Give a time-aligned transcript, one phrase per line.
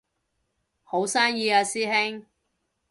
[0.83, 2.25] 好生意啊師兄